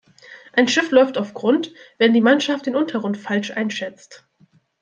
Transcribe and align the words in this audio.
Ein 0.53 0.67
Schiff 0.67 0.89
läuft 0.89 1.19
auf 1.19 1.35
Grund, 1.35 1.75
wenn 1.99 2.11
die 2.11 2.21
Mannschaft 2.21 2.65
den 2.65 2.75
Untergrund 2.75 3.17
falsch 3.19 3.51
einschätzt. 3.51 4.25